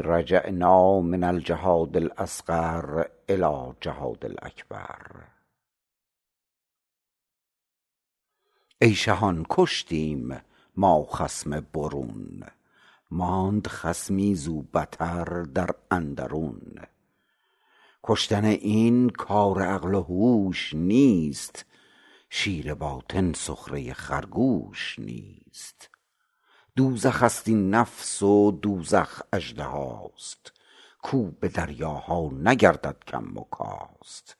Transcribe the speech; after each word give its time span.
رجعنا 0.00 1.00
من 1.00 1.24
الجهاد 1.24 1.96
الاصغر 1.96 3.04
الی 3.28 3.74
جهاد 3.80 4.24
الاکبر 4.24 5.26
ای 8.82 8.94
شهان 8.94 9.46
کشتیم 9.50 10.40
ما 10.76 11.04
خصم 11.04 11.60
برون 11.60 12.42
ماند 13.10 13.66
خصمی 13.66 14.34
زو 14.34 14.62
بتر 14.62 15.42
در 15.42 15.70
اندرون. 15.90 16.62
کشتن 18.04 18.44
این 18.44 19.10
کار 19.10 19.62
عقل 19.62 19.94
و 19.94 20.02
هوش 20.02 20.74
نیست 20.74 21.64
شیر 22.30 22.74
باطن 22.74 23.32
سخره 23.32 23.92
خرگوش 23.92 24.98
نیست. 24.98 25.90
دوزخست 26.76 27.48
این 27.48 27.70
نفس 27.70 28.22
و 28.22 28.50
دوزخ 28.50 29.22
اژدهاست 29.32 30.52
کو 31.02 31.30
به 31.30 31.48
دریاها 31.48 32.30
نگردد 32.32 32.96
کم 33.06 33.36
و 33.36 33.44
کاست. 33.44 34.36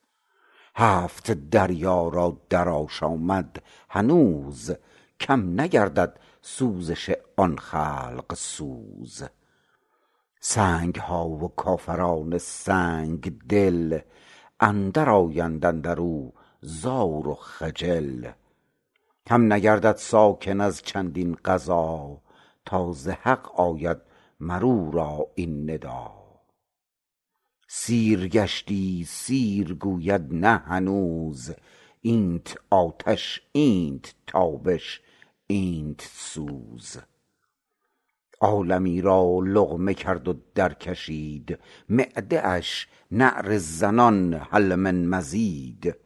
هفت 0.77 1.31
دریا 1.31 2.09
را 2.09 2.41
در 2.48 2.69
آشامد 2.69 3.62
هنوز 3.91 4.70
کم 5.20 5.61
نگردد 5.61 6.20
سوزش 6.42 7.15
آن 7.37 7.56
خلق 7.56 8.34
سوز. 8.34 9.23
سنگها 10.43 11.29
و 11.29 11.49
کافران 11.49 12.39
سنگ 12.39 13.39
دل 13.48 14.01
اندر 14.61 15.11
آیند 15.11 15.67
اندرو 15.67 16.33
زار 16.61 17.29
و 17.29 17.35
خجل. 17.35 18.31
کم 19.27 19.53
نگردد 19.53 19.97
ساکن 19.97 20.61
از 20.61 20.83
چندین 20.83 21.34
غذا 21.34 22.23
تا 22.64 22.92
ز 22.92 23.09
حق 23.09 23.61
آید 23.61 23.98
مر 24.41 24.64
او 24.64 24.91
را 24.91 25.27
این 25.34 25.70
ندا. 25.70 26.12
سیر 27.69 28.29
گشتی 28.29 29.05
سیر 29.09 29.75
گوید 29.75 30.34
نه 30.34 30.57
هنوز 30.57 31.51
اینت 32.01 32.57
آتش 32.70 33.42
اینت 33.53 34.14
تابش 34.27 35.01
اینت 35.47 36.11
سوز. 36.12 36.97
عالمی 38.41 39.00
را 39.00 39.41
لقمه 39.44 39.94
کرد 39.94 40.28
و 40.28 40.34
در 40.55 40.74
کشید. 40.74 41.58
معده 41.88 42.46
اش 42.46 42.88
نعره 43.10 43.58
زنان 43.58 44.34
هل 44.50 44.74
من 44.74 45.06
مزید. 45.06 45.96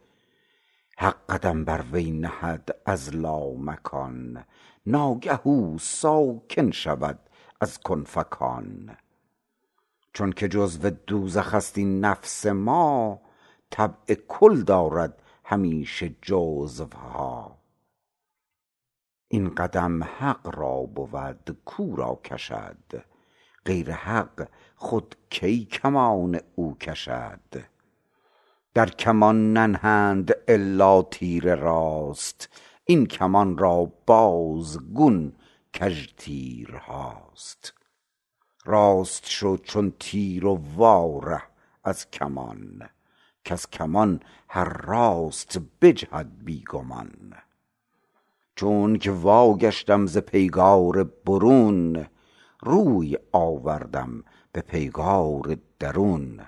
حق 0.97 1.25
قدم 1.29 1.65
بر 1.65 1.83
وی 1.91 2.11
نهد 2.11 2.75
از 2.85 3.15
لامکان. 3.15 4.45
ناگه 4.85 5.47
او 5.47 5.77
ساکن 5.79 6.71
شود 6.71 7.19
از 7.61 7.77
کن 7.77 8.03
فکان 8.03 8.97
چونک 10.13 10.35
جزو 10.35 10.89
دوزخست 10.89 11.77
این 11.77 12.05
نفس 12.05 12.45
ما 12.45 13.21
طبع 13.69 14.15
کل 14.27 14.61
دارد 14.61 15.21
همیشه 15.43 16.15
جزوها. 16.21 17.54
این 19.27 19.49
قدم 19.49 20.03
حق 20.03 20.59
را 20.59 20.81
بود 20.81 21.57
کو 21.65 21.95
را 21.95 22.19
کشد؟ 22.25 23.05
غیر 23.65 23.91
حق 23.91 24.47
خود 24.75 25.15
کی 25.29 25.65
کمان 25.65 26.39
او 26.55 26.77
کشد؟ 26.77 27.65
در 28.73 28.89
کمان 28.89 29.53
ننهند 29.53 30.31
الا 30.47 31.01
تیر 31.01 31.55
راست 31.55 32.49
این 32.85 33.05
کمان 33.05 33.57
را 33.57 33.91
بازگون 34.05 35.33
کژ 35.73 36.07
تیرهاست 36.17 37.73
راست 38.65 39.29
شو 39.29 39.57
چون 39.57 39.93
تیر 39.99 40.45
و 40.45 40.61
وا 40.75 41.19
ره 41.23 41.43
از 41.83 42.11
کمان 42.11 42.89
کز 43.45 43.67
کمان 43.67 44.19
هر 44.49 44.81
راست 44.81 45.59
بجهد 45.81 46.45
بی 46.45 46.63
گمان 48.57 48.97
چونک 48.99 49.13
واگشتم 49.21 50.05
ز 50.05 50.17
پیگار 50.17 51.03
برون 51.03 52.05
روی 52.61 53.17
آوردم 53.31 54.23
به 54.51 54.61
پیگار 54.61 55.57
درون. 55.79 56.39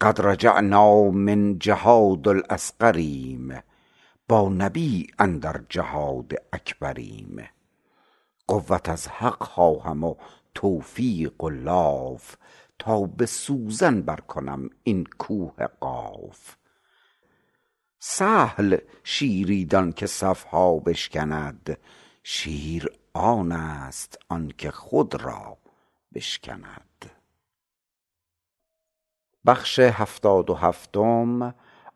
قد 0.00 0.26
رجعنا 0.26 1.04
من 1.10 1.58
جهاد 1.58 2.28
الاصغریم 2.28 3.62
با 4.28 4.48
نبی 4.48 5.06
اندر 5.18 5.60
جهاد 5.68 6.32
اکبریم. 6.52 7.48
قوت 8.46 8.88
از 8.88 9.08
حق 9.08 9.42
خواهم 9.42 10.04
و 10.04 10.14
توفیق 10.54 11.44
و 11.44 11.48
لاف 11.48 12.36
تا 12.78 13.00
به 13.00 13.26
سوزن 13.26 14.02
بر 14.02 14.20
کنم 14.20 14.70
این 14.82 15.06
کوه 15.18 15.66
قاف. 15.80 16.59
سهل 18.02 18.76
شیری 19.04 19.64
دان 19.64 19.92
که 19.92 20.06
صفها 20.06 20.76
بشکند 20.76 21.78
شیر 22.22 22.90
آنست 23.12 24.18
آنک 24.28 24.70
خود 24.70 25.22
را 25.22 25.58
بشکند. 26.14 27.10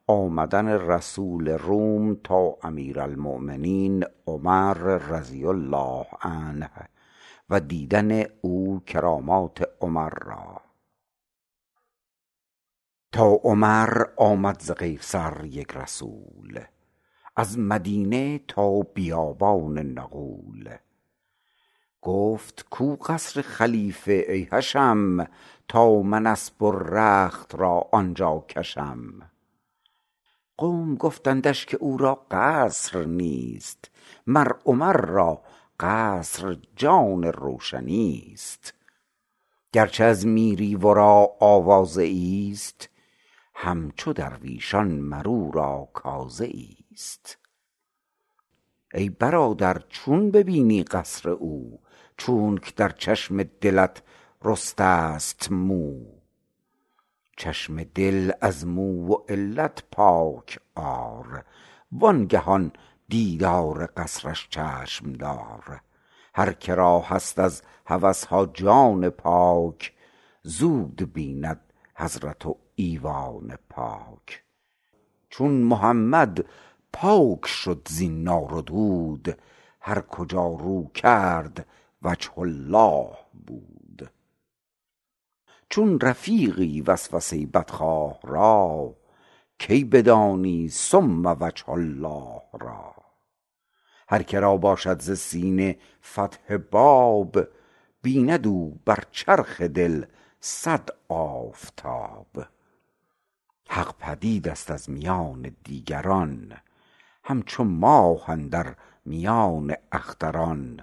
آمدن 0.06 0.68
رسول 0.68 1.48
روم 1.48 2.14
تا 2.14 2.56
امیر 2.62 3.00
المؤمنین 3.00 4.04
عمر 4.26 4.74
رضی 4.96 5.46
الله 5.46 6.06
عنه 6.22 6.70
و 7.50 7.60
دیدن 7.60 8.22
او 8.40 8.82
کرامات 8.86 9.62
عمر 9.80 10.12
را. 10.22 10.63
تا 13.14 13.40
عمر 13.44 14.04
آمد 14.16 14.60
ز 14.60 14.70
قیصر 14.70 15.44
یک 15.44 15.70
رسول 15.70 16.60
از 17.36 17.58
مدینه 17.58 18.40
تا 18.48 18.80
بیابان 18.80 19.78
نغول 19.78 20.76
گفت 22.02 22.66
کو 22.70 22.96
قصر 22.96 23.42
خلیفه 23.42 24.24
ای 24.28 24.48
حشم 24.52 25.26
تا 25.68 26.02
من 26.02 26.26
اسپ 26.26 26.62
و 26.62 26.72
رخت 26.72 27.54
را 27.54 27.88
آنجا 27.92 28.44
کشم. 28.48 29.30
قوم 30.56 30.94
گفتندش 30.94 31.66
که 31.66 31.76
او 31.76 31.96
را 31.98 32.26
قصر 32.30 33.04
نیست 33.04 33.90
مر 34.26 34.52
عمر 34.64 34.96
را 34.96 35.42
قصر 35.80 36.56
جان 36.76 37.24
روشنیست 37.24 38.74
گرچه 39.72 40.04
از 40.04 40.26
میری 40.26 40.74
ورا 40.74 41.36
آوازه 41.40 42.02
ایست 42.02 42.88
همچو 43.54 44.12
درویشان 44.12 44.88
مر 44.88 45.28
او 45.28 45.50
را 45.52 45.88
کازه 45.92 46.44
ایست. 46.44 47.38
ای 48.94 49.08
برادر 49.08 49.82
چون 49.88 50.30
ببینی 50.30 50.82
قصر 50.82 51.28
او؟ 51.28 51.80
چونک 52.16 52.74
در 52.74 52.88
چشم 52.88 53.42
دلت 53.42 54.02
رستست 54.44 55.52
مو. 55.52 56.04
چشم 57.36 57.84
دل 57.84 58.32
از 58.40 58.66
مو 58.66 59.08
و 59.08 59.16
علت 59.28 59.82
پاک 59.92 60.58
آر. 60.74 61.44
وانگهان 61.92 62.72
دیدار 63.08 63.86
قصرش 63.86 64.48
چشم 64.48 65.12
دار. 65.12 65.80
هر 66.34 66.52
که 66.52 66.74
را 66.74 67.00
هست 67.00 67.38
از 67.38 67.62
هوسها 67.86 68.46
جان 68.46 69.10
پاک 69.10 69.92
زود 70.42 71.12
بیند 71.12 71.63
حضرت 71.96 72.46
و 72.46 72.58
ایوان 72.74 73.58
پاک. 73.70 74.44
چون 75.30 75.50
محمد 75.50 76.44
پاک 76.92 77.46
شد 77.46 77.88
زین 77.90 78.22
نار 78.22 78.54
و 78.54 78.62
دود 78.62 79.38
هر 79.80 80.00
کجا 80.00 80.46
رو 80.46 80.88
کرد 80.88 81.66
وجه 82.02 82.38
الله 82.38 83.10
بود. 83.46 84.10
چون 85.68 86.00
رفیقی 86.00 86.80
وسوسه 86.80 87.46
بدخواه 87.46 88.18
را 88.22 88.96
کی 89.58 89.84
بدانی 89.84 90.68
ثم 90.68 91.26
وجه 91.40 91.70
الله 91.70 92.42
را؟ 92.52 92.94
هر 94.08 94.22
که 94.22 94.40
را 94.40 94.56
باشد 94.56 95.02
ز 95.02 95.18
سینه 95.18 95.78
فتح 96.02 96.56
باب 96.56 97.38
بیند 98.02 98.46
او 98.46 98.80
بر 98.84 99.04
چرخ 99.10 99.60
دل 99.60 100.04
صد 100.46 100.88
آفتاب. 101.08 102.46
حق 103.68 103.94
پدیدست 103.98 104.70
از 104.70 104.90
میان 104.90 105.56
دیگران 105.64 106.56
همچو 107.24 107.64
ماه 107.64 108.30
اندر 108.30 108.76
میان 109.04 109.74
اختران. 109.92 110.80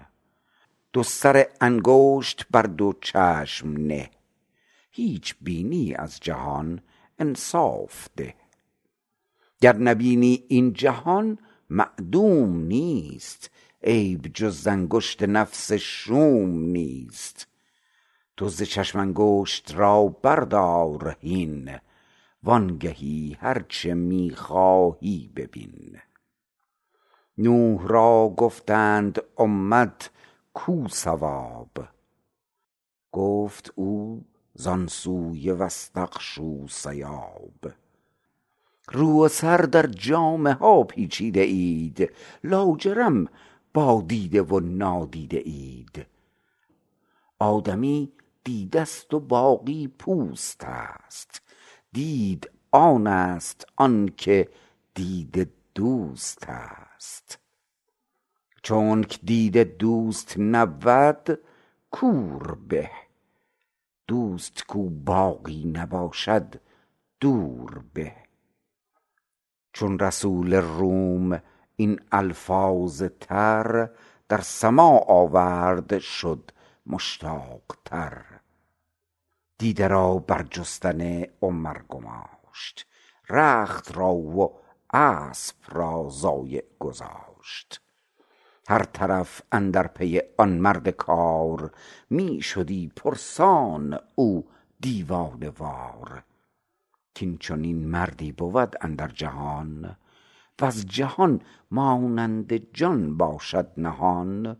دو 0.93 1.03
سر 1.03 1.45
انگشت 1.61 2.45
بر 2.51 2.61
دو 2.61 2.93
چشم 3.01 3.71
نه 3.71 4.09
هیچ 4.91 5.35
بینی 5.41 5.93
از 5.95 6.19
جهان 6.19 6.81
انصاف 7.19 8.07
ده. 8.15 8.35
گر 9.59 9.75
نبینی 9.75 10.43
این 10.47 10.73
جهان 10.73 11.37
معدوم 11.69 12.59
نیست 12.59 13.49
عیب 13.83 14.27
جز 14.27 14.67
انگشت 14.67 15.23
نفس 15.23 15.71
شوم 15.73 16.59
نیست. 16.59 17.50
ز 18.49 18.63
چشم 18.63 18.99
انگشت 18.99 19.75
را 19.75 20.07
بردار 20.07 21.17
هین 21.19 21.77
وانگهی 22.43 23.37
هر 23.39 23.65
چه 23.69 23.93
می 23.93 24.31
خواهی 24.35 25.31
ببین. 25.35 25.97
نوح 27.37 27.87
را 27.87 28.33
گفتند 28.37 29.21
امت 29.37 30.09
کو 30.53 30.87
صواب 30.87 31.71
گفت 33.11 33.73
او 33.75 34.25
زان 34.53 34.87
سوی 34.87 35.51
واستغشوا 35.51 36.67
ثیاب 36.67 37.71
رو 38.91 39.25
و 39.25 39.27
سر 39.27 39.57
در 39.57 39.87
جامه 39.87 40.53
ها 40.53 40.83
پیچیده 40.83 41.41
اید 41.41 42.11
لاجرم 42.43 43.27
با 43.73 44.03
دیده 44.07 44.41
و 44.41 44.59
نادیده 44.59 45.41
اید. 45.45 46.05
آدمی 47.39 48.11
دیده 48.43 48.85
ست 48.85 49.13
و 49.13 49.19
باقی 49.19 49.87
پوست 49.87 50.63
است. 50.63 51.41
دید 51.91 52.49
آنست 52.71 53.65
آنک 53.77 54.49
دید 54.95 55.51
دوست 55.75 56.49
است. 56.49 57.39
چونک 58.63 59.19
دید 59.23 59.77
دوست 59.77 60.35
نبود 60.39 61.39
کور 61.91 62.57
به. 62.67 62.91
دوست 64.07 64.63
کو 64.67 64.89
باقی 64.89 65.65
نباشد 65.65 66.55
دور 67.19 67.83
به. 67.93 68.15
چون 69.73 69.99
رسول 69.99 70.53
روم 70.53 71.41
این 71.75 71.99
الفاظ 72.11 73.03
تر 73.19 73.89
در 74.29 74.41
سماع 74.41 75.05
آورد 75.07 75.99
شد 75.99 76.51
مشتاق 76.91 77.63
تر 77.85 78.25
دیده 79.57 79.87
را 79.87 80.17
بر 80.17 80.43
جستن 80.51 81.23
عمر 81.41 81.77
گماشت 81.89 82.87
رخت 83.29 83.97
را 83.97 84.13
و 84.13 84.53
اسپ 84.93 85.55
را 85.67 86.07
ضایع 86.09 86.63
گذاشت. 86.79 87.81
هر 88.67 88.83
طرف 88.83 89.41
اندر 89.51 89.87
پی 89.87 90.21
آن 90.37 90.49
مرد 90.49 90.89
کار 90.89 91.71
می 92.09 92.41
شدی 92.41 92.91
پرسان 92.95 93.99
او 94.15 94.47
دیوانه 94.79 95.49
وار. 95.49 96.23
کین 97.13 97.37
چنین 97.37 97.87
مردی 97.87 98.31
بود 98.31 98.75
اندر 98.81 99.07
جهان. 99.07 99.97
وز 100.61 100.85
جهان 100.85 101.41
مانند 101.71 102.53
جان 102.73 103.17
باشد 103.17 103.71
نهان. 103.77 104.57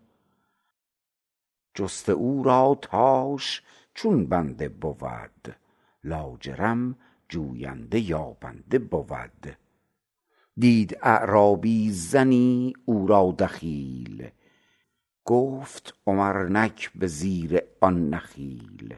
جست 1.76 2.10
او 2.10 2.44
را 2.44 2.78
تاش 2.82 3.64
چون 3.94 4.26
بنده 4.26 4.70
بود. 4.70 5.56
لاجرم 6.04 6.96
جوینده 7.30 8.00
یابنده 8.00 8.80
بود. 8.80 9.58
دید 10.58 10.98
اعرابی 11.02 11.92
زنی 11.92 12.74
او 12.86 13.08
را 13.08 13.36
دخیل. 13.40 14.30
گفت 15.26 15.94
عمر 16.08 16.44
نک 16.44 16.92
به 16.96 17.08
زیر 17.08 17.62
آن 17.82 18.10
نخیل. 18.10 18.96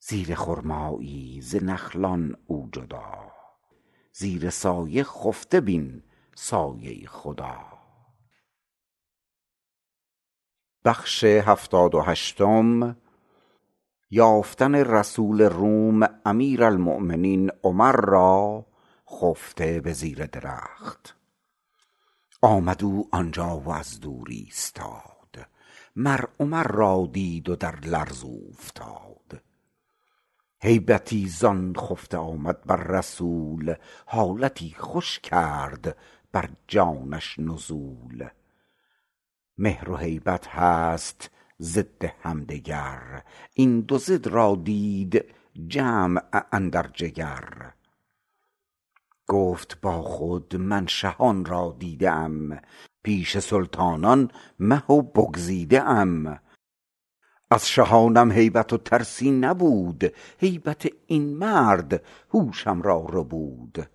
زیر 0.00 0.34
خرمایی 0.34 1.40
ز 1.40 1.56
نخلان 1.56 2.36
او 2.46 2.68
جدا. 2.72 3.32
زیر 4.12 4.50
سایه 4.50 5.04
خفته 5.04 5.60
بین 5.60 6.02
سایه 6.34 7.06
خدا. 7.06 7.79
یافتن 14.10 14.74
رسول 14.74 15.42
روم 15.42 16.08
امیرالمؤمنین 16.26 17.50
عمر 17.64 17.92
را 17.92 18.66
خفته 19.10 19.80
به 19.80 19.92
زیر 19.92 20.26
درخت. 20.26 21.16
آمد 22.42 22.84
او 22.84 23.08
آنجا 23.12 23.60
و 23.60 23.70
از 23.70 24.00
دور 24.00 24.26
ایستاد. 24.30 25.48
مر 25.96 26.24
عمر 26.40 26.66
را 26.66 27.08
دید 27.12 27.48
و 27.48 27.56
در 27.56 27.80
لرز 27.80 28.24
اوفتاد. 28.24 29.42
هیبتی 30.62 31.28
زان 31.28 31.74
خفته 31.74 32.16
آمد 32.16 32.60
بر 32.66 32.76
رسول 32.76 33.74
حالتی 34.06 34.74
خوش 34.78 35.18
کرد 35.18 35.96
بر 36.32 36.50
جانش 36.68 37.38
نزول. 37.38 38.30
مهر 39.58 39.90
و 39.90 39.96
هیبت 39.96 40.48
هست 40.48 41.30
ضد 41.60 42.04
همدگر. 42.22 43.22
این 43.54 43.80
دو 43.80 43.98
ضد 43.98 44.26
را 44.26 44.60
دید 44.64 45.24
جمع 45.66 46.22
اندر 46.52 46.90
جگر. 46.94 47.72
گفت 49.26 49.80
با 49.80 50.02
خود 50.02 50.56
من 50.56 50.86
شهان 50.86 51.44
را 51.44 51.76
دیده 51.78 52.10
ام 52.10 52.60
پیش 53.02 53.38
سلطانان 53.38 54.30
مه 54.58 54.86
و 54.86 55.02
بگزیده 55.02 55.82
ام 55.82 56.40
از 57.50 57.68
شهانم 57.68 58.32
هیبت 58.32 58.72
و 58.72 58.78
ترسی 58.78 59.30
نبود 59.30 60.12
هیبت 60.38 60.86
این 61.06 61.36
مرد 61.36 62.02
هوشم 62.34 62.82
را 62.82 63.06
ربود. 63.08 63.90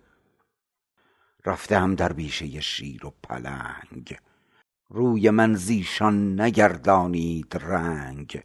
رفته 1.46 1.76
ام 1.76 1.94
در 1.94 2.12
بیشه 2.12 2.60
شیر 2.60 3.06
و 3.06 3.14
پلنگ. 3.22 4.18
روی 4.88 5.30
من 5.30 5.54
زیشان 5.54 6.40
نگردانید 6.40 7.56
رنگ. 7.60 8.42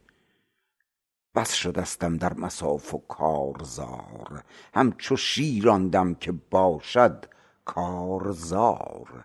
بس 1.34 1.52
شدستم 1.52 2.16
در 2.16 2.34
مصاف 2.34 2.94
و 2.94 2.98
کارزار 2.98 4.44
همچو 4.74 5.16
شیر 5.16 5.70
آن 5.70 5.88
دم 5.88 6.14
که 6.14 6.32
باشد 6.32 7.26
کارزار. 7.64 9.24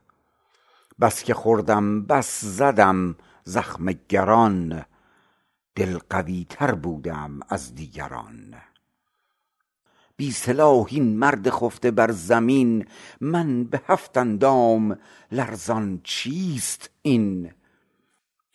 بس 1.01 1.23
که 1.23 1.33
خوردم 1.33 2.05
بس 2.05 2.45
زدم 2.45 3.15
زخم 3.43 3.91
گران 4.09 4.85
دل 5.75 5.97
قوی 6.09 6.45
تر 6.49 6.75
بوده 6.75 7.17
ام 7.17 7.39
از 7.49 7.75
دیگران. 7.75 8.55
بی 10.17 10.31
سلاح 10.31 10.85
این 10.89 11.17
مرد 11.17 11.49
خفته 11.49 11.91
بر 11.91 12.11
زمین 12.11 12.85
من 13.21 13.63
به 13.63 13.81
هفت 13.87 14.17
اندام 14.17 14.99
لرزان 15.31 16.01
چیست 16.03 16.89
این؟ 17.01 17.53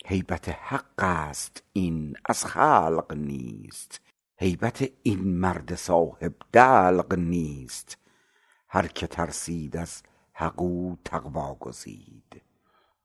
هیبت 0.05 0.49
حقست 0.49 1.63
این 1.73 2.15
از 2.25 2.45
خلق 2.45 3.13
نیست. 3.17 4.01
هیبت 4.37 4.89
این 5.03 5.19
مرد 5.19 5.75
صاحب 5.75 6.33
دلق 6.51 7.13
نیست. 7.13 7.97
هر 8.69 8.87
که 8.87 9.07
ترسید 9.07 9.77
از 9.77 10.03
حق 10.33 10.61
او 10.61 10.97
تقوی 11.05 11.55
گزید. 11.59 12.41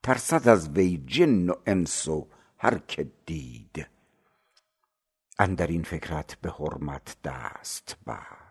ترسد 0.02 0.48
از 0.48 0.68
وی 0.68 1.02
جن 1.06 1.48
و 1.48 1.54
انس 1.66 2.08
و 2.08 2.28
هر 2.58 2.78
که 2.78 3.10
دید. 3.26 3.86
اندرین 5.38 5.82
فکرت 5.82 6.34
به 6.40 6.50
حرمت 6.50 7.16
دست 7.24 7.96
بست. 8.06 8.47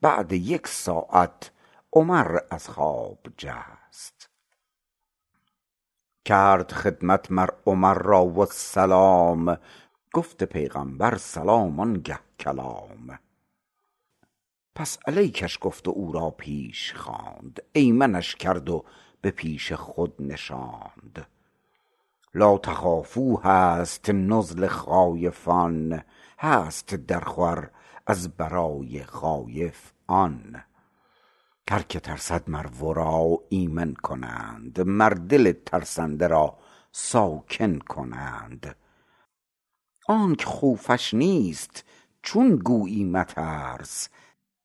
بعد 0.00 0.32
یک 0.32 0.66
ساعت 0.66 1.50
عمر 1.92 2.38
از 2.50 2.68
خواب 2.68 3.18
جست. 3.38 4.30
کرد 6.24 6.72
خدمت 6.72 7.30
مر 7.30 7.48
عمر 7.66 7.94
را 7.94 8.26
و 8.26 8.46
سلام. 8.46 9.58
گفت 10.12 10.44
پیغامبر 10.44 11.16
سلام 11.16 11.80
آنگه 11.80 12.18
کلام. 12.40 13.18
پس 14.74 14.98
علیکش 15.06 15.58
گفت 15.60 15.88
و 15.88 15.90
او 15.90 16.12
را 16.12 16.30
پیش 16.30 16.94
خواند. 16.94 17.62
ایمنش 17.72 18.34
کرد 18.36 18.70
و 18.70 18.84
به 19.20 19.30
پیش 19.30 19.72
خود 19.72 20.14
نشاند. 20.18 21.26
لا 22.34 22.58
تخافوا 22.58 23.36
هست 23.36 24.10
نزل 24.10 24.66
خایفان. 24.66 26.02
هست 26.38 26.94
در 26.94 27.20
خور 27.20 27.70
از 28.06 28.36
برای 28.36 29.04
خایف 29.04 29.92
آن. 30.06 30.64
هر 31.70 31.82
که 31.82 32.00
ترسد 32.00 32.50
مر 32.50 32.66
ورا 32.66 33.38
ایمن 33.48 33.94
کنند 33.94 34.80
مر 34.80 35.10
دل 35.10 35.52
ترسنده 35.66 36.26
را 36.26 36.58
ساکن 36.92 37.78
کنند. 37.78 38.76
آنک 40.08 40.44
خوفش 40.44 41.14
نیست 41.14 41.84
چون 42.22 42.56
گویی 42.56 43.04
مترس. 43.04 44.08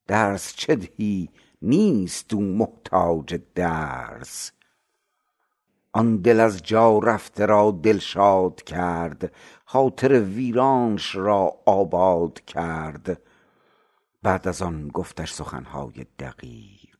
درس 0.07 0.55
چه 0.55 0.75
دهی؟ 0.75 1.29
نیست 1.61 2.33
او 2.33 2.41
محتاج 2.41 3.41
درس. 3.55 4.51
آن 5.93 6.17
دل 6.17 6.39
از 6.39 6.63
جا 6.63 6.99
رفته 6.99 7.45
را 7.45 7.79
دلشاد 7.83 8.63
کرد 8.63 9.33
خاطر 9.65 10.21
ویرانش 10.21 11.15
را 11.15 11.61
آباد 11.65 12.39
کرد. 12.39 13.21
بعد 14.21 14.47
از 14.47 14.61
آن 14.61 14.87
گفتش 14.87 15.33
سخن 15.33 15.63
های 15.63 16.05
دقیق 16.19 16.97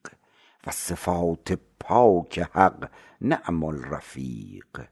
وز 0.67 0.73
صفات 0.73 1.59
پاک 1.79 2.39
حق 2.39 2.89
نعم 3.21 3.63
الرفیق. 3.63 4.87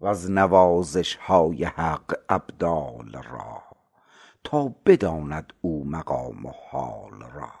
وز 0.00 0.30
نوازش 0.30 1.16
های 1.16 1.64
حق 1.64 2.14
ابدال 2.28 3.22
را 3.22 3.62
تا 4.44 4.74
بداند 4.86 5.52
او 5.60 5.84
مقام 5.84 6.46
و 6.46 6.52
حال 6.70 7.20
را. 7.20 7.52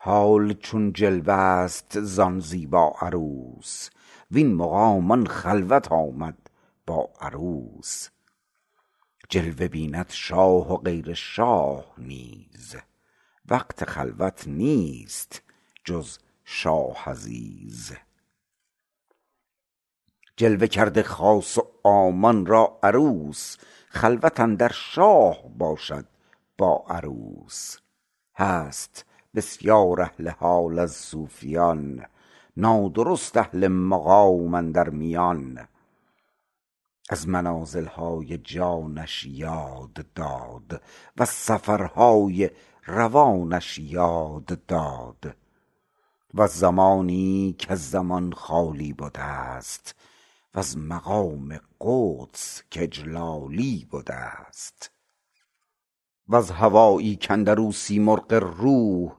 حال 0.00 0.52
چون 0.52 0.92
جلوه 0.92 1.66
ست 1.66 2.00
زان 2.00 2.40
زیبا 2.40 2.94
عروس 3.00 3.90
وین 4.30 4.54
مقام 4.54 5.10
آن 5.10 5.26
خلوت 5.26 5.92
آمد 5.92 6.50
با 6.86 7.10
عروس. 7.20 8.08
جلوه 9.34 9.68
بیند 9.68 10.06
شاه 10.08 10.72
و 10.72 10.76
غیر 10.76 11.14
شاه 11.14 11.94
نیز. 11.98 12.76
وقت 13.48 13.84
خلوت 13.84 14.48
نیست 14.48 15.42
جز 15.84 16.18
شاه 16.44 16.96
عزیز. 17.06 17.92
جلوه 20.36 20.66
کرده 20.66 21.02
خاص 21.02 21.58
و 21.58 21.62
عامان 21.84 22.46
را 22.46 22.78
عروس 22.82 23.56
خلوت 23.88 24.40
اندر 24.40 24.72
شاه 24.72 25.48
باشد 25.58 26.06
با 26.58 26.84
عروس. 26.88 27.76
هست 28.36 29.06
بسیار 29.34 30.00
اهل 30.00 30.28
حال 30.28 30.78
از 30.78 30.92
صوفیان 30.92 32.06
نادرست 32.56 33.36
اهل 33.36 33.68
مقام 33.68 34.54
اندر 34.54 34.90
میان. 34.90 35.68
از 37.08 37.28
منازل 37.28 37.86
های 37.86 38.38
جانش 38.38 39.26
یاد 39.26 40.06
داد 40.14 40.82
وز 41.16 41.28
سفرهای 41.28 42.50
روانش 42.86 43.78
یاد 43.78 44.66
داد. 44.66 45.36
وز 46.34 46.50
زمانی 46.50 47.56
کز 47.58 47.90
زمان 47.90 48.32
خالی 48.32 48.92
بدست 48.92 49.94
وز 50.54 50.76
مقام 50.76 51.60
قدس 51.80 52.62
که 52.70 52.82
اجلالی 52.82 53.88
بدست 53.92 54.90
وز 56.28 56.50
هوایی 56.50 57.16
کاندرو 57.16 57.72
سیمرغ 57.72 58.32
روح 58.32 59.12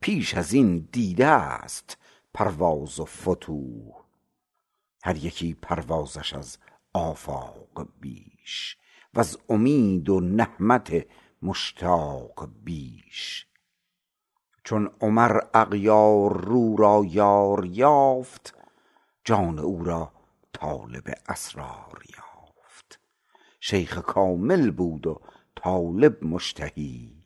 پیش 0.00 0.34
ازین 0.34 0.88
دیده 0.92 1.66
ست 1.66 1.98
پرواز 2.34 3.00
و 3.00 3.04
فتوح. 3.04 3.94
هر 5.02 5.16
یکی 5.16 5.54
پروازش 5.54 6.34
از 6.34 6.58
آفاق 6.98 7.88
بیش 8.00 8.76
وز 9.14 9.36
امید 9.48 10.08
و 10.08 10.20
نهمت 10.20 11.06
مشتاق 11.42 12.50
بیش. 12.64 13.46
چون 14.64 14.90
عمر 15.00 15.40
اغیار 15.54 16.44
رو 16.44 16.76
را 16.76 17.04
یار 17.06 17.64
یافت 17.64 18.54
جان 19.24 19.58
او 19.58 19.84
را 19.84 20.12
طالب 20.52 21.14
اسرار 21.28 22.02
یافت. 22.16 23.00
شیخ 23.60 23.98
کامل 23.98 24.70
بود 24.70 25.06
و 25.06 25.20
طالب 25.56 26.24
مشتهی 26.24 27.24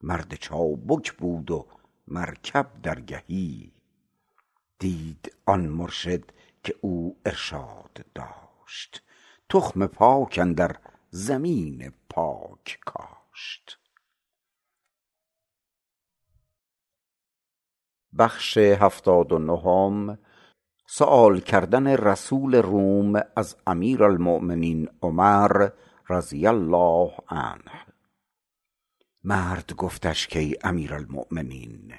مرد 0.00 0.34
چابک 0.34 1.12
بود 1.12 1.50
و 1.50 1.66
مرکب 2.08 2.66
درگهی. 2.82 3.72
دید 4.78 5.32
آن 5.46 5.66
مرشد 5.66 6.32
که 6.64 6.74
او 6.80 7.16
ارشاد 7.26 8.04
داشت 8.70 9.02
تخم 9.48 9.86
پاک 9.86 10.38
اندر 10.42 10.76
زمین 11.10 11.92
پاک 12.08 12.78
کاشت. 12.86 13.78
سؤال 20.86 21.40
کردن 21.40 21.86
رسول 21.86 22.54
روم 22.54 23.20
از 23.36 23.56
امیرالمؤمنین 23.66 24.88
عمر 25.02 25.70
رضی 26.08 26.46
الله 26.46 27.12
عنه. 27.28 27.86
مرد 29.24 29.74
گفتش 29.74 30.28
کای 30.28 30.56
امیر 30.62 30.94
المؤمنین 30.94 31.94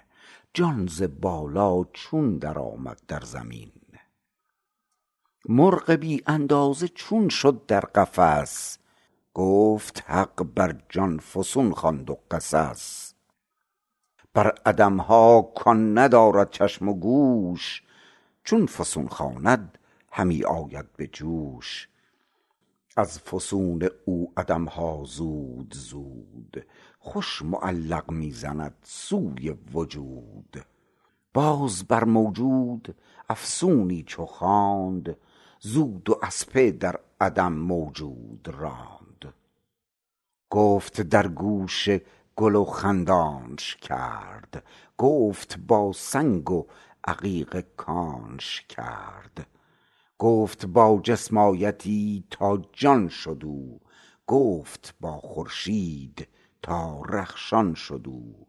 جان 0.54 0.88
ز 0.88 1.04
بالا 1.04 1.84
چون 1.84 2.38
درآمد 2.38 3.02
در 3.08 3.22
زمین؟ 3.22 3.81
مرغ 5.54 5.92
بی 5.92 6.24
اندازه 6.28 6.88
چون 6.88 7.30
شد 7.30 7.66
در 7.66 7.80
قفس. 7.80 8.78
گفت 9.34 10.04
حق 10.08 10.44
بر 10.44 10.76
جان 10.90 11.20
فسون 11.20 11.72
خواند 11.74 12.10
و 12.10 12.18
قصص. 12.32 13.14
بر 14.34 14.54
عدم 14.66 14.98
ها 14.98 15.42
کان 15.42 15.98
ندارد 15.98 16.50
چشم 16.50 16.90
و 16.90 16.94
گوش. 16.94 17.84
چون 18.44 18.66
فسون 18.66 19.08
خواند 19.08 19.78
همی 20.12 20.44
آید 20.44 20.94
به 20.98 21.08
جوش. 21.08 21.90
از 22.98 23.20
فسون 23.20 23.90
او 24.06 24.34
عدم 24.38 24.66
ها 24.66 25.04
زود 25.06 25.74
زود 25.74 26.66
خوش 27.00 27.42
معلق 27.42 28.12
می 28.12 28.32
زند 28.32 28.76
سوی 28.84 29.50
وجود. 29.74 30.66
باز 31.34 31.84
بر 31.84 32.04
موجود 32.04 32.96
افسونی 33.30 34.04
چو 34.04 34.26
خواند 34.26 35.18
زود 35.64 36.10
و 36.10 36.20
از 36.22 36.46
پی 36.50 36.72
در 36.72 37.00
عدم 37.22 37.54
موجود 37.54 38.48
راند. 38.48 39.34
گفت 40.50 41.02
در 41.02 41.28
گوش 41.28 41.90
گل 42.36 42.56
و 42.56 42.66
خندانش 42.66 43.76
کرد. 43.76 44.64
گفت 44.98 45.58
با 45.58 45.92
سنگ 45.94 46.52
و 46.52 46.68
عقیق 47.04 47.66
کانش 47.78 48.62
کرد. 48.62 49.48
گفت 50.18 50.66
با 50.66 51.00
جسم 51.04 51.38
آیتی 51.38 52.24
تا 52.30 52.62
جان 52.74 53.08
شد 53.08 53.42
او. 53.46 53.80
گفت 54.28 54.96
با 55.00 55.18
خورشید 55.18 56.28
تا 56.62 57.02
رخشان 57.02 57.74
شد 57.74 58.04
او. 58.08 58.48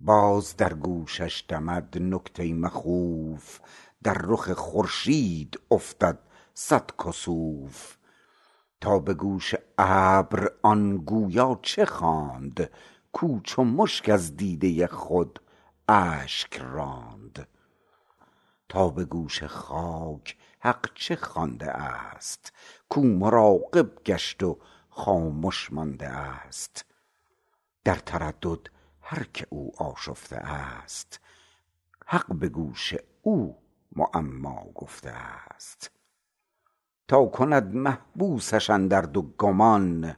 باز 0.00 0.56
در 0.56 0.74
گوشش 0.74 1.44
دمد 1.48 1.98
نکته 1.98 2.54
مخوف. 2.54 3.60
در 4.02 4.16
رخ 4.24 4.52
خورشید 4.52 5.60
افتد 5.70 6.18
صد 6.54 6.90
کسوف. 7.06 7.96
تا 8.80 8.98
به 8.98 9.14
گوش 9.14 9.54
ابر 9.78 10.52
آن 10.62 10.96
گویا 10.96 11.58
چه 11.62 11.84
خواند؟ 11.84 12.70
کو 13.12 13.40
چو 13.40 13.64
مشک 13.64 14.08
از 14.08 14.36
دیده 14.36 14.86
خود 14.86 15.40
اشک 15.88 16.58
راند. 16.60 17.48
تا 18.68 18.88
به 18.88 19.04
گوش 19.04 19.42
خاک 19.44 20.36
حق 20.60 20.94
چه 20.94 21.16
خوانده 21.16 21.70
است؟ 21.70 22.52
کو 22.88 23.02
مراقب 23.02 24.04
گشت 24.04 24.42
و 24.42 24.58
خامش 24.88 25.72
مانده 25.72 26.08
است. 26.08 26.84
در 27.84 27.96
تردد 27.96 28.70
هر 29.00 29.24
که 29.34 29.46
او 29.50 29.72
آشفته 29.78 30.36
است. 30.36 31.20
حق 32.06 32.34
به 32.34 32.48
گوش 32.48 32.94
او 33.22 33.61
معما 33.96 34.64
گفته 34.74 35.10
است. 35.10 35.90
تا 37.08 37.26
کند 37.26 37.74
محبوسش 37.74 38.70
اندر 38.70 39.02
دو 39.02 39.22
گمان 39.22 40.16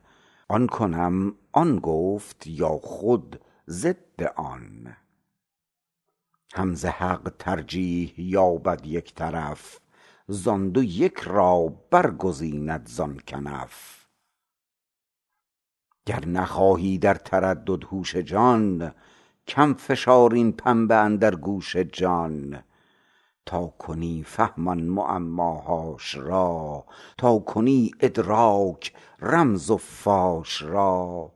آن 0.48 0.66
کنم 0.66 1.34
آن 1.52 1.78
گفت 1.78 2.46
یا 2.46 2.78
خود 2.78 3.40
ضد 3.68 4.22
آن. 4.36 4.96
هم 6.54 6.74
ز 6.74 6.84
حق 6.84 7.32
ترجیح 7.38 8.14
یابد 8.16 8.86
یک 8.86 9.14
طرف 9.14 9.80
زان 10.28 10.70
دو 10.70 10.82
یک 10.82 11.18
را 11.18 11.68
برگزیند 11.90 12.88
زان 12.88 13.20
کنف. 13.28 14.06
گر 16.06 16.26
نخواهی 16.26 16.98
در 16.98 17.14
تردد 17.14 17.84
هوش 17.84 18.16
جان 18.16 18.94
کم 19.46 19.74
فشار 19.74 20.34
این 20.34 20.52
پنبه 20.52 20.94
اندر 20.94 21.34
گوش 21.34 21.76
جان. 21.76 22.62
تا 23.46 23.66
کنی 23.66 24.22
فهم 24.22 24.68
آن 24.68 24.82
معماهاش 24.82 26.14
را 26.14 26.84
تا 27.18 27.38
کنی 27.38 27.90
ادراک 28.00 28.92
رمز 29.20 29.70
و 29.70 29.76
فاش 29.76 30.62
را. 30.62 31.32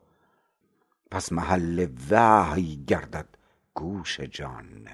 پس 1.11 1.33
محل 1.33 1.89
وحی 2.11 2.85
گردد 2.87 3.29
گوش 3.75 4.21
جان 4.21 4.89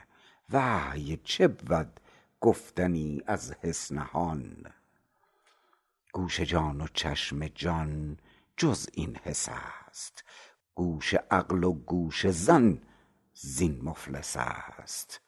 وحی 0.52 1.20
چه 1.24 1.48
بود 1.48 2.00
گفتنی 2.40 3.22
از 3.26 3.52
حس 3.52 3.92
نهان؟ 3.92 4.56
گوش 6.12 6.40
جان 6.40 6.80
و 6.80 6.86
چشم 6.94 7.48
جان 7.48 8.16
جز 8.56 8.88
این 8.92 9.16
حس 9.16 9.48
است 9.48 10.24
گوش 10.74 11.14
عقل 11.14 11.64
و 11.64 11.72
گوش 11.72 12.30
ظن 12.30 12.78
زین 13.34 13.80
مفلس 13.82 14.36
است. 14.36 15.20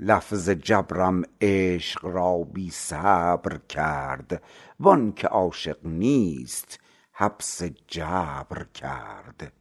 لفظ 0.00 0.50
جبرم 0.50 1.22
عشق 1.40 2.04
را 2.04 2.38
بی 2.38 2.70
صبر 2.70 3.58
کرد 3.68 4.42
وانکه 4.80 5.28
عاشق 5.28 5.78
نیست 5.86 6.80
حبس 7.12 7.62
جبر 7.86 8.64
کرد. 8.74 9.52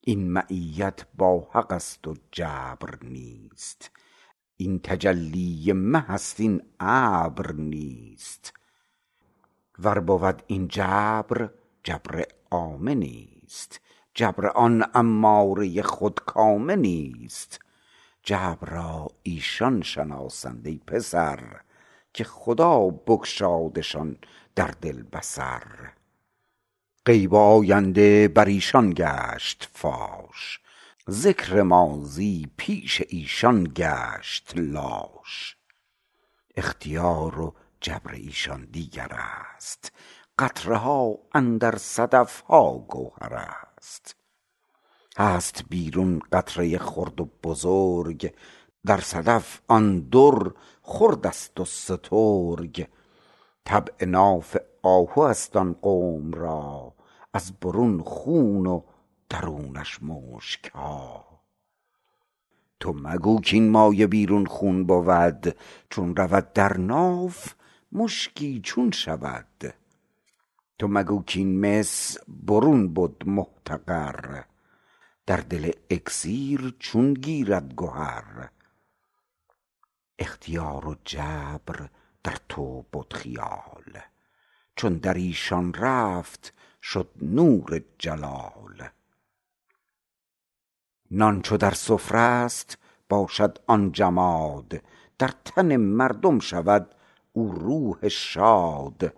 این 0.00 0.32
معیت 0.32 1.06
با 1.14 1.48
حق 1.52 1.72
است 1.72 2.08
و 2.08 2.14
جبر 2.32 2.98
نیست. 3.02 3.90
این 4.56 4.78
تجلی 4.78 5.72
مه 5.72 6.10
است 6.10 6.40
این 6.40 6.62
ابر 6.80 7.52
نیست. 7.52 8.52
ور 9.78 10.00
بود 10.00 10.42
این 10.46 10.68
جبر 10.68 11.50
جبر 11.82 12.24
عامه 12.50 12.94
نیست 12.94 13.80
جبر 14.14 14.46
آن 14.46 14.84
اماره 14.94 15.82
خودکامه 15.82 16.76
نیست 16.76 17.60
جبر 18.22 18.68
را 18.68 19.08
ایشان 19.22 19.82
شناسند 19.82 20.66
ای 20.66 20.80
پسر 20.86 21.60
که 22.14 22.24
خدا 22.24 22.80
بگشادشان 22.80 24.16
در 24.54 24.70
دل 24.80 25.02
بصر. 25.02 25.62
غیب 27.06 27.34
آینده 27.34 28.28
بر 28.28 28.44
ایشان 28.44 28.92
گشت 28.96 29.68
فاش 29.72 30.60
ذکر 31.10 31.62
ماضی 31.62 32.46
پیش 32.56 33.02
ایشان 33.08 33.72
گشت 33.76 34.52
لاش. 34.56 35.56
اختیار 36.56 37.40
و 37.40 37.54
جبر 37.80 38.12
ایشان 38.12 38.64
دیگر 38.64 39.08
است 39.12 39.92
قطره 40.38 40.76
ها 40.76 41.18
اندر 41.34 41.76
صدف 41.76 42.40
ها 42.40 42.78
گوهر 42.78 43.34
است. 43.34 44.19
هست 45.20 45.64
بیرون 45.68 46.18
قطره 46.32 46.78
خرد 46.78 47.20
و 47.20 47.28
بزرگ. 47.44 48.34
در 48.86 49.00
صدف 49.00 49.60
آن 49.68 50.00
در 50.00 50.50
خرد 50.82 51.26
است 51.26 51.60
و 51.60 51.64
سترگ. 51.64 52.88
طبع 53.64 54.04
ناف 54.04 54.56
آهو 54.82 55.20
است 55.20 55.56
آن 55.56 55.72
قوم 55.82 56.32
را 56.32 56.94
از 57.34 57.52
برون 57.52 58.02
خون 58.02 58.66
و 58.66 58.82
درونش 59.28 60.02
مشک 60.02 60.70
ها. 60.74 61.24
تو 62.80 62.92
مگو 62.92 63.40
کاین 63.50 63.70
مایه 63.70 64.06
بیرون 64.06 64.46
خون 64.46 64.84
بود 64.84 65.56
چون 65.90 66.16
رود 66.16 66.52
در 66.52 66.76
ناف 66.76 67.54
مشکی 67.92 68.60
چون 68.64 68.90
شود. 68.90 69.74
تو 70.78 70.88
مگو 70.88 71.24
کاین 71.34 71.60
مس 71.60 72.16
برون 72.28 72.94
بد 72.94 73.26
محتقر. 73.26 74.44
در 75.30 75.36
دل 75.36 75.70
اکسیر 75.90 76.74
چون 76.78 77.14
گیرد 77.14 77.74
گهر. 77.76 78.48
اختیار 80.18 80.88
و 80.88 80.96
جبر 81.04 81.88
در 82.24 82.36
تو 82.48 82.82
بد 82.82 83.12
خیال. 83.12 84.00
چون 84.76 84.94
در 84.94 85.14
ایشان 85.14 85.74
رفت 85.74 86.54
شد 86.82 87.10
نور 87.22 87.80
جلال. 87.98 88.88
نان 91.10 91.42
چو 91.42 91.56
در 91.56 91.74
سفره 91.74 92.18
است 92.18 92.78
باشد 93.08 93.58
آن 93.66 93.92
جماد. 93.92 94.82
در 95.18 95.30
تن 95.44 95.76
مردم 95.76 96.38
شود 96.38 96.94
او 97.32 97.52
روح 97.52 98.08
شاد. 98.08 99.14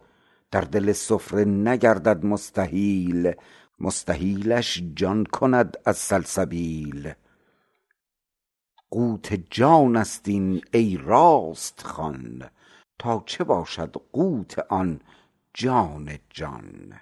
در 0.51 0.61
دل 0.61 0.93
سفره 0.93 1.45
نگردد 1.45 2.27
مستحیل. 2.27 3.35
مستحیلش 3.83 4.83
جان 4.95 5.25
کند 5.25 5.77
از 5.85 5.97
سلسبیل. 5.97 7.13
قوت 8.91 9.35
جان 9.51 9.97
است 9.97 10.29
این 10.29 10.61
ای 10.73 10.97
راست 10.97 11.83
خوان 11.87 12.51
تا 12.99 13.23
چه 13.27 13.45
باشد 13.45 13.97
قوت 14.13 14.59
آن 14.59 15.01
جان 15.55 16.19
جان. 16.31 17.01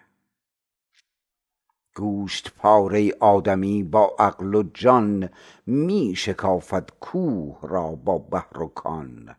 گوشت 1.96 2.52
پاره 2.56 3.12
آدمی 3.20 3.82
با 3.82 4.16
عقل 4.18 4.54
و 4.54 4.62
جان 4.75 5.28
می 5.66 6.14
شکافد 6.16 6.90
کوه 7.00 7.58
را 7.62 7.90
با 7.90 8.18
بحر 8.18 8.58
و 8.58 8.66
کان. 8.66 9.36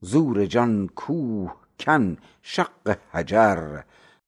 زور 0.00 0.46
جان 0.46 0.88
کوه 0.88 1.54
کن 1.80 2.16
شق 2.42 2.98
حجر 3.12 3.82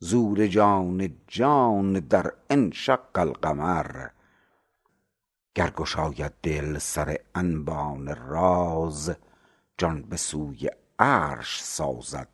زور 0.05 0.47
جان 0.47 1.19
جان 1.29 1.93
در 1.93 2.33
انشق 2.51 3.19
القمر. 3.19 4.09
گر 5.55 5.71
گشاید 5.71 6.33
دل 6.43 6.79
سر 6.79 7.19
انبان 7.35 8.17
راز 8.17 9.13
جان 9.79 10.03
به 10.03 10.17
سوی 10.17 10.71
عرش 10.99 11.63
سازد 11.63 12.29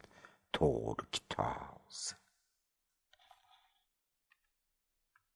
ترک 0.53 1.21
تاز. 1.31 1.68